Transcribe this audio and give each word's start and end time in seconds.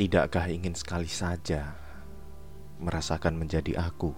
Tidakkah 0.00 0.48
ingin 0.48 0.72
sekali 0.72 1.12
saja 1.12 1.76
merasakan 2.80 3.36
menjadi 3.36 3.84
aku? 3.84 4.16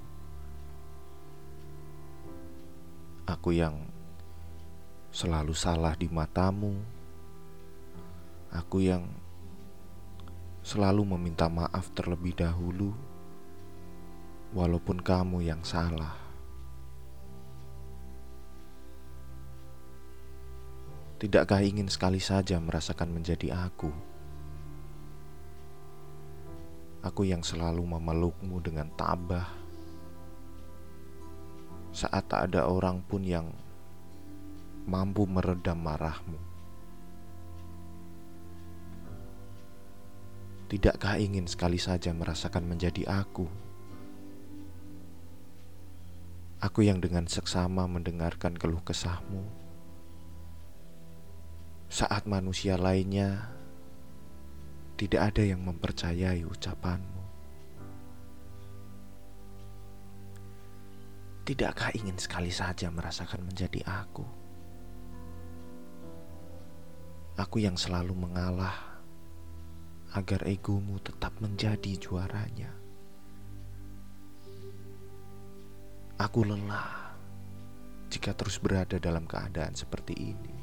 Aku 3.27 3.51
yang 3.51 3.91
selalu 5.11 5.51
salah 5.59 5.99
di 5.99 6.07
matamu. 6.07 6.79
Aku 8.55 8.79
yang 8.79 9.11
selalu 10.63 11.03
meminta 11.19 11.51
maaf 11.51 11.91
terlebih 11.99 12.39
dahulu, 12.39 12.95
walaupun 14.55 15.03
kamu 15.03 15.51
yang 15.51 15.67
salah. 15.67 16.15
Tidakkah 21.19 21.59
ingin 21.67 21.91
sekali 21.91 22.23
saja 22.23 22.63
merasakan 22.63 23.11
menjadi 23.11 23.67
aku? 23.67 24.12
Aku 27.03 27.27
yang 27.27 27.43
selalu 27.43 27.83
memelukmu 27.83 28.63
dengan 28.63 28.87
tabah 28.95 29.51
saat 31.93 32.25
tak 32.31 32.49
ada 32.49 32.65
orang 32.71 33.05
pun 33.05 33.21
yang 33.21 33.53
mampu 34.89 35.29
meredam 35.29 35.77
marahmu. 35.77 36.41
Tidakkah 40.73 41.21
ingin 41.21 41.45
sekali 41.45 41.77
saja 41.77 42.17
merasakan 42.17 42.65
menjadi 42.65 43.05
aku? 43.05 43.45
Aku 46.65 46.81
yang 46.81 47.03
dengan 47.03 47.29
seksama 47.29 47.85
mendengarkan 47.91 48.57
keluh 48.57 48.81
kesahmu 48.81 49.63
saat 51.93 52.25
manusia 52.25 52.81
lainnya 52.81 53.53
tidak 55.03 55.35
ada 55.35 55.43
yang 55.43 55.67
mempercayai 55.67 56.47
ucapanmu. 56.47 57.23
Tidakkah 61.43 61.91
ingin 61.99 62.15
sekali 62.23 62.55
saja 62.55 62.87
merasakan 62.87 63.43
menjadi 63.43 63.83
aku? 63.83 64.23
Aku 67.35 67.59
yang 67.59 67.75
selalu 67.75 68.15
mengalah 68.15 69.03
agar 70.15 70.47
egomu 70.47 71.03
tetap 71.03 71.35
menjadi 71.43 71.99
juaranya. 71.99 72.71
Aku 76.15 76.47
lelah 76.47 77.19
jika 78.07 78.39
terus 78.39 78.63
berada 78.63 79.03
dalam 79.03 79.27
keadaan 79.27 79.75
seperti 79.75 80.15
ini. 80.15 80.62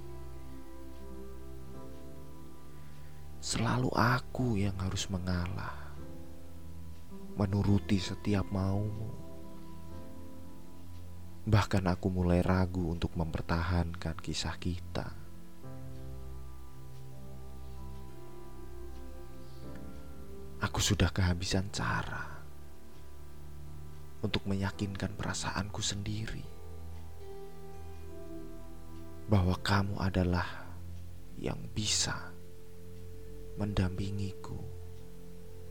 Selalu 3.50 3.90
aku 3.98 4.62
yang 4.62 4.78
harus 4.78 5.10
mengalah, 5.10 5.74
menuruti 7.34 7.98
setiap 7.98 8.46
maumu. 8.54 9.10
Bahkan 11.50 11.82
aku 11.90 12.14
mulai 12.14 12.46
ragu 12.46 12.94
untuk 12.94 13.10
mempertahankan 13.18 14.22
kisah 14.22 14.54
kita. 14.62 15.10
Aku 20.62 20.78
sudah 20.78 21.10
kehabisan 21.10 21.74
cara 21.74 22.30
untuk 24.22 24.46
meyakinkan 24.46 25.18
perasaanku 25.18 25.82
sendiri 25.82 26.46
bahwa 29.26 29.58
kamu 29.66 29.98
adalah 29.98 30.70
yang 31.42 31.58
bisa 31.74 32.29
mendampingiku 33.60 34.56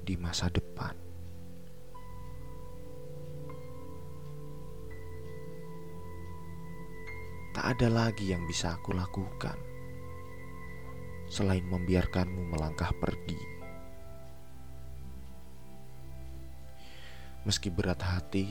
di 0.05 0.13
masa 0.21 0.53
depan. 0.53 0.93
Tak 7.57 7.65
ada 7.65 7.89
lagi 7.89 8.29
yang 8.29 8.45
bisa 8.45 8.77
aku 8.77 8.93
lakukan 8.93 9.57
selain 11.33 11.65
membiarkanmu 11.65 12.53
melangkah 12.53 12.93
pergi. 12.93 13.41
Meski 17.49 17.73
berat 17.73 18.05
hati, 18.05 18.45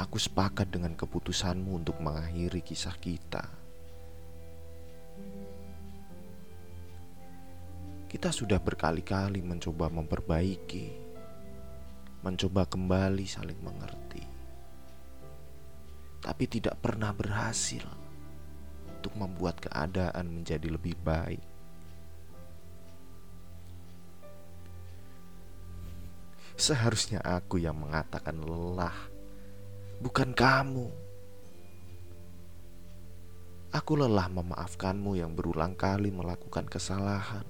aku 0.00 0.16
sepakat 0.16 0.72
dengan 0.72 0.96
keputusanmu 0.96 1.84
untuk 1.84 2.00
mengakhiri 2.00 2.64
kisah 2.64 2.96
kita. 2.96 3.61
Kita 8.12 8.28
sudah 8.28 8.60
berkali-kali 8.60 9.40
mencoba 9.40 9.88
memperbaiki, 9.88 10.86
mencoba 12.20 12.68
kembali 12.68 13.24
saling 13.24 13.56
mengerti, 13.64 14.20
tapi 16.20 16.44
tidak 16.44 16.76
pernah 16.84 17.08
berhasil 17.16 17.80
untuk 18.84 19.16
membuat 19.16 19.64
keadaan 19.64 20.28
menjadi 20.28 20.68
lebih 20.68 20.92
baik. 21.00 21.40
Seharusnya 26.60 27.24
aku 27.24 27.64
yang 27.64 27.80
mengatakan 27.80 28.36
lelah, 28.44 29.08
bukan 30.04 30.36
kamu. 30.36 30.92
Aku 33.72 33.96
lelah 33.96 34.28
memaafkanmu 34.28 35.16
yang 35.16 35.32
berulang 35.32 35.72
kali 35.72 36.12
melakukan 36.12 36.68
kesalahan 36.68 37.48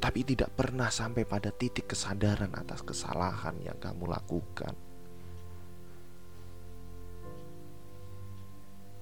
tapi 0.00 0.24
tidak 0.24 0.56
pernah 0.56 0.88
sampai 0.88 1.28
pada 1.28 1.52
titik 1.52 1.92
kesadaran 1.92 2.56
atas 2.56 2.80
kesalahan 2.80 3.54
yang 3.60 3.76
kamu 3.76 4.08
lakukan. 4.08 4.72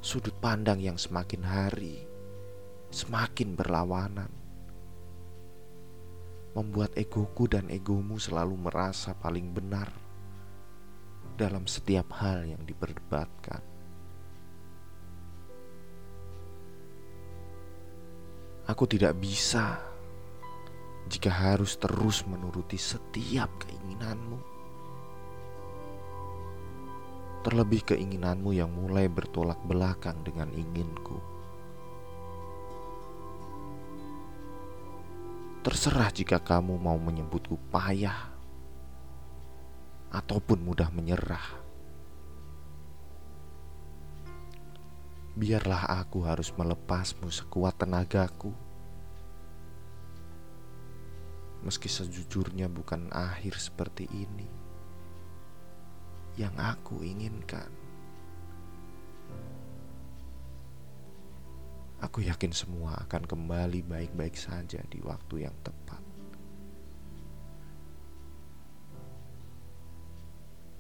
Sudut 0.03 0.35
pandang 0.43 0.79
yang 0.83 0.99
semakin 0.99 1.43
hari 1.43 2.09
semakin 2.89 3.53
berlawanan, 3.53 4.33
membuat 6.57 6.97
egoku 6.97 7.47
dan 7.47 7.69
egomu 7.69 8.17
selalu 8.17 8.57
merasa 8.57 9.13
paling 9.13 9.53
benar 9.53 9.93
dalam 11.37 11.69
setiap 11.69 12.11
hal 12.19 12.49
yang 12.49 12.63
diperdebatkan. 12.65 13.63
Aku 18.69 18.85
tidak 18.85 19.17
bisa 19.17 19.81
jika 21.09 21.33
harus 21.33 21.81
terus 21.81 22.23
menuruti 22.29 22.77
setiap 22.77 23.49
keinginanmu. 23.65 24.39
Terlebih 27.49 27.81
keinginanmu 27.89 28.53
yang 28.53 28.69
mulai 28.69 29.09
bertolak 29.09 29.57
belakang 29.65 30.21
dengan 30.21 30.53
inginku. 30.53 31.17
Terserah 35.65 36.13
jika 36.13 36.37
kamu 36.45 36.77
mau 36.77 37.01
menyebutku 37.01 37.57
payah 37.73 38.29
ataupun 40.13 40.61
mudah 40.61 40.93
menyerah. 40.93 41.65
Biarlah 45.39 46.05
aku 46.05 46.27
harus 46.27 46.51
melepasmu 46.53 47.31
sekuat 47.31 47.81
tenagaku 47.81 48.68
Meski 51.67 51.91
sejujurnya 51.91 52.71
bukan 52.71 53.11
akhir 53.11 53.59
seperti 53.59 54.07
ini 54.15 54.47
yang 56.39 56.55
aku 56.55 57.03
inginkan. 57.03 57.67
Aku 61.99 62.23
yakin 62.23 62.55
semua 62.55 62.95
akan 63.03 63.27
kembali 63.27 63.83
baik-baik 63.83 64.39
saja 64.39 64.79
di 64.87 65.03
waktu 65.03 65.51
yang 65.51 65.57
tepat. 65.67 65.99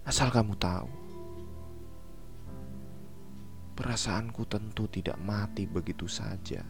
Asal 0.06 0.30
kamu 0.30 0.54
tahu, 0.56 0.88
perasaanku 3.75 4.46
tentu 4.46 4.86
tidak 4.86 5.19
mati 5.19 5.66
begitu 5.66 6.06
saja. 6.06 6.62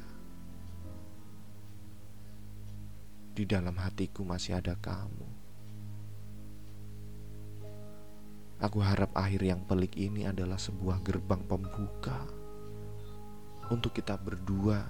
Di 3.39 3.47
dalam 3.47 3.79
hatiku 3.79 4.27
masih 4.27 4.59
ada 4.59 4.75
kamu. 4.75 5.31
Aku 8.59 8.83
harap 8.83 9.15
akhir 9.15 9.47
yang 9.47 9.63
pelik 9.63 9.95
ini 9.95 10.27
adalah 10.27 10.59
sebuah 10.59 10.99
gerbang 11.07 11.47
pembuka 11.47 12.27
untuk 13.71 13.95
kita 13.95 14.19
berdua 14.19 14.83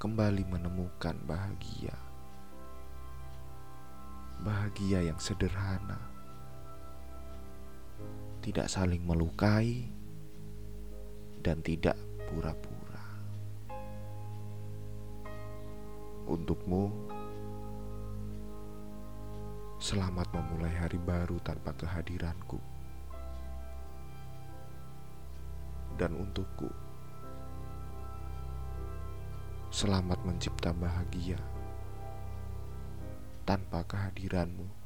kembali 0.00 0.40
menemukan 0.48 1.12
bahagia. 1.28 1.92
Bahagia 4.40 5.04
yang 5.04 5.20
sederhana, 5.20 6.00
tidak 8.40 8.72
saling 8.72 9.04
melukai, 9.04 9.84
dan 11.44 11.60
tidak 11.60 12.00
pura-pura. 12.24 13.04
Untukmu, 16.24 17.11
Selamat 19.82 20.30
memulai 20.30 20.70
hari 20.78 20.94
baru 20.94 21.42
tanpa 21.42 21.74
kehadiranku. 21.74 22.54
Dan 25.98 26.14
untukku, 26.22 26.70
selamat 29.74 30.22
mencipta 30.22 30.70
bahagia 30.70 31.34
tanpa 33.42 33.82
kehadiranmu. 33.90 34.81